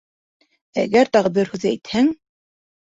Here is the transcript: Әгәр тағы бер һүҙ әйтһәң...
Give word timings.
Әгәр 0.85 1.13
тағы 1.19 1.33
бер 1.39 1.53
һүҙ 1.55 1.71
әйтһәң... 1.75 2.13